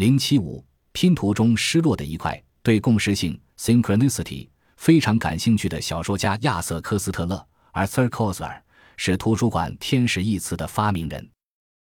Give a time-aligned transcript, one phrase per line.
[0.00, 8.62] 零七五拼图中失落的一块，对共识性 （synchronicity） 非常感兴趣的小说家亚瑟·科斯特勒 （Arthur Koestler）
[8.96, 11.30] 是图书馆“天使”一词的发明人。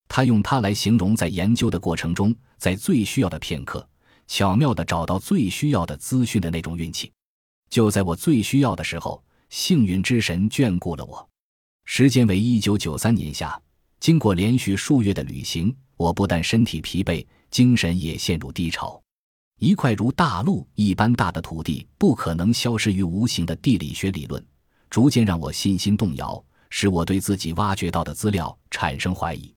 [0.08, 3.88] 他用它来形容在研究的过程中，在最需要的片刻，
[4.26, 7.12] 巧妙地找到最需要的资讯的那种运气。
[7.70, 11.28] 就在我最需要的时候，幸运之神眷顾了我。
[11.84, 13.62] 时间为一九九三年夏，
[14.00, 17.26] 经过连续数月的旅行，我不但身体疲惫。
[17.50, 19.00] 精神也陷入低潮。
[19.58, 24.44] 一块如大陆一般大的土地不可能消失于无形的地理学理论，
[24.90, 29.50] 逐渐让我信心动摇，使我对自己挖掘到的资料产生怀疑。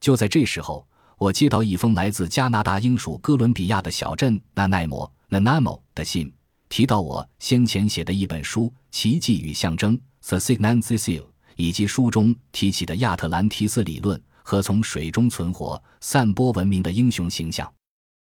[0.00, 6.32] 就在这时候，我接到一封来自加拿大英属哥伦比亚的小镇纳奈摩 （Nanaimo） 的信，
[6.70, 9.96] 提到我先前写的一本书《奇迹与象征》
[10.26, 14.18] （The Sign and Seal） 以及书中提起的亚特兰提斯理论。
[14.48, 17.68] 和从水中存活、散播文明的英雄形象。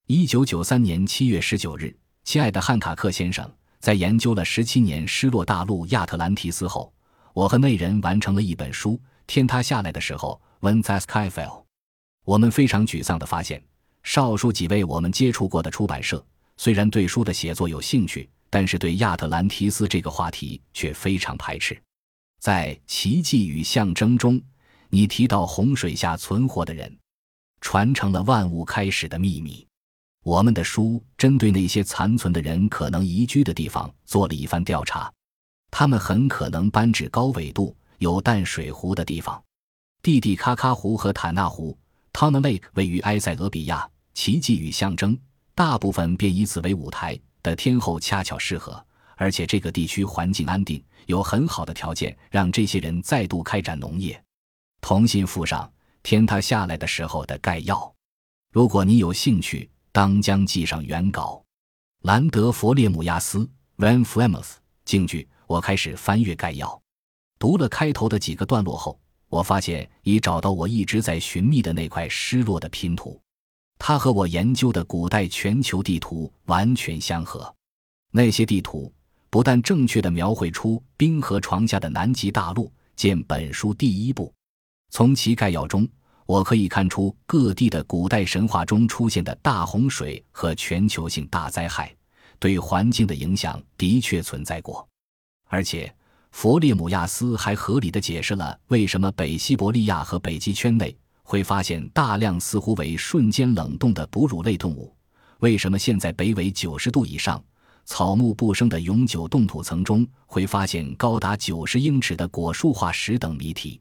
[0.07, 6.93] 一九九三年七月十九日，亲爱的汉卡克先生，在研究了十七年失落大陆亚特兰提斯后，
[7.33, 9.01] 我和那人完成了一本书。
[9.27, 11.65] 天塌下来的时候，When the sky fell，
[12.27, 13.63] 我们非常沮丧地发现，
[14.03, 16.23] 少数几位我们接触过的出版社，
[16.59, 21.81] 虽然对书的写作有兴趣，但是对亚特兰提斯这个话题却非常排斥。
[22.41, 24.41] 在《奇迹与象征》中。
[24.89, 26.99] 你提到洪水下存活的人，
[27.61, 29.65] 传承了万物开始的秘密。
[30.25, 35.13] 我们的书针对那些残存的人可能移居的地方做了一番调查，
[35.71, 39.41] 他们很可能搬至高纬度、有淡水湖的地方。
[40.03, 41.79] 蒂蒂卡卡湖和坦纳湖
[42.13, 43.89] t o n Lake） 位于埃塞俄比亚。
[44.13, 45.17] 奇迹与象征
[45.55, 48.85] 大部分便以此为舞台的天后恰巧适合，
[49.21, 54.19] 而且这个地区环境安定，有很好的条件让这些人再度开展农业。
[54.81, 55.71] 同信附上
[56.03, 57.95] 天塌下来的时候的概要，
[58.51, 61.45] 如果你有兴趣，当将记上原稿。
[62.05, 64.53] 兰德·弗列姆亚斯 （Van Flemeth）
[64.87, 65.29] 京剧。
[65.47, 66.81] 我开始翻阅概要，
[67.39, 68.99] 读了开头的几个段落后，
[69.29, 73.21] 我发现已找到我一直在寻觅的那块失落的拼图。
[73.77, 77.55] 它和我研究的古代全球地图完全相合。
[78.13, 78.91] 那些地图
[79.31, 84.33] 不但正确地描绘出冰河床下的南极大陆，见本书第一部。
[84.91, 85.89] 从其概要中，
[86.27, 91.95] 我可以看出各地的古代神话中出现的大洪水和全球性大灾害
[92.41, 94.87] 对环境的影响的确存在过，
[95.49, 95.93] 而且
[96.33, 104.93] 弗列姆亚斯还合理的解释了为什么北西伯利亚和北极圈内会发现大量似乎为瞬间冷冻的哺乳类动物，
[105.39, 107.41] 为什么现在北纬九十度以上
[107.91, 113.81] 草木不生的永久冻土层中会发现高达九十英尺的果树化石等谜题。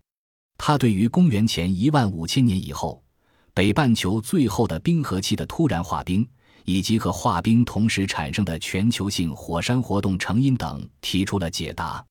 [0.57, 3.03] 他对于公元前一万五千年以后
[3.53, 6.27] 北半球最后的冰河期的突然化冰，
[6.65, 12.03] 以及和化冰同时产生的全球性火山活动成因等提出了解答。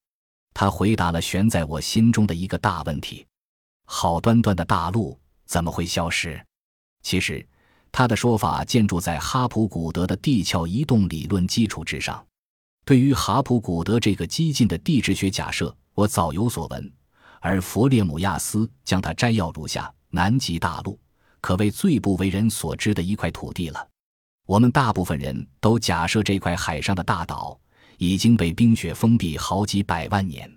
[0.53, 3.25] 他回答了悬在我心中的一个大问题：
[3.83, 6.41] 好端端的大陆怎么会消失？
[7.03, 7.45] 其实，
[7.91, 12.25] 他的说法建筑在哈普古德的地壳移动理论基础之上。
[12.85, 16.91] 对于哈普古德这个激进的地质学假设，我早有所闻。
[17.41, 20.99] 而弗列姆亚斯将它摘要如下：南极大陆
[21.39, 23.87] 可谓最不为人所知的一块土地了。
[24.45, 27.59] 我们大部分人都假设这块海上的大岛
[27.97, 30.51] 已经被冰雪封闭好几百万年，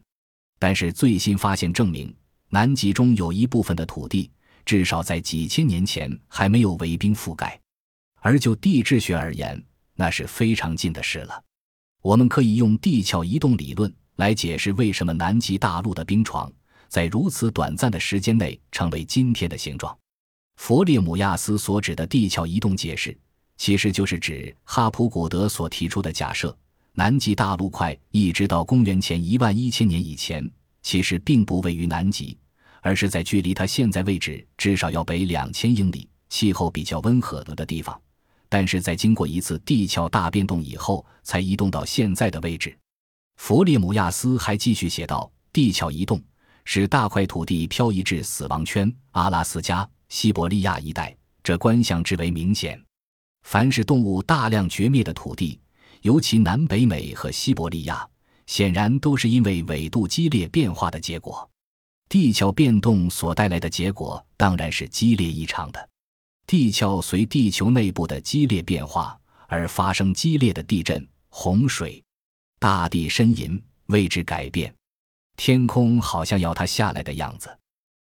[0.58, 2.12] 但是最新发现证明，
[2.48, 4.30] 南极中有一部分的土地
[4.64, 7.58] 至少在几千年前还没有为冰覆盖。
[8.20, 9.62] 而就地质学而言，
[9.94, 11.42] 那是非常近的事了。
[12.02, 16.50] 我们可以用地壳移动理论来解释为什么南极大陆的冰床。
[16.88, 19.96] 在如此短暂的时间内成为今天的形状，
[20.56, 23.16] 弗列姆亚斯所指的地壳移动解释，
[23.56, 26.54] 其实就是指哈普古德所提出的假设：
[26.92, 30.46] 南极大陆块一直到公元前一万一千年以前，
[30.82, 32.36] 其实并不位于南极，
[32.82, 37.98] 而是在距离它现在位置至少要北两千英里、气候比较温和的地方，
[38.50, 42.76] 但是在经过一次地壳大变动以后，才移动到现在的位置。
[43.36, 46.22] 弗列姆亚斯还继续写道：地壳移动。
[46.64, 51.12] 使大块土地漂移至死亡圈、阿拉斯加、西伯利亚一带，
[51.42, 52.80] 这观象之为明显。
[53.42, 55.58] 凡是动物大量绝灭的土地，
[56.02, 58.08] 尤其南北美和西伯利亚，
[58.46, 61.50] 显然都是因为纬度激烈变化的结果。
[62.12, 65.88] 地壳变动所带来的结果当然是激烈异常的。
[66.46, 72.04] 地壳随地球内部的激烈变化而发生激烈的地震、洪水，
[72.58, 74.70] 大地呻吟，位置改变。
[75.38, 77.48] 天空好像要它下来的样子，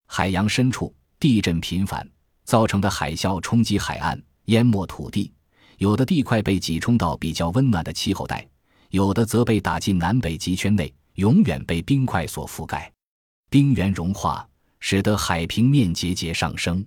[0.08, 2.06] 海洋深处地震频繁
[2.44, 5.32] 造成的海啸冲击海岸，淹没土地；
[5.78, 8.46] 有的地块被挤冲到比较温暖的气候带，
[8.90, 12.93] 有的则被打进南北极圈内，永远被冰块所覆盖。
[13.54, 16.84] 冰原融化，使得海平面节节上升。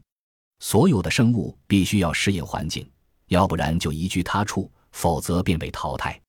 [0.58, 2.84] 所有的生物必须要适应环境，
[3.28, 6.20] 要不然就移居他处，否则便被淘汰。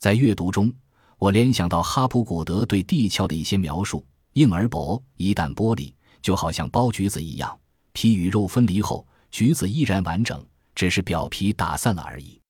[0.00, 0.74] 在阅读中，
[1.18, 7.56] 我联想到哈普古德对地壳的一些描述：硬而薄，一旦剥离，就好像剥橘子一样，
[7.92, 10.44] 皮与肉分离后，橘子依然完整，
[10.74, 12.40] 只是表皮打散了而已。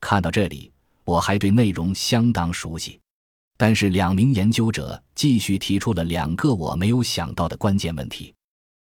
[0.00, 0.72] 看到这里，
[1.04, 2.98] 我还对内容相当熟悉，
[3.58, 8.37] 但是两名研究者继续提出了两个我没有想到的关键问题。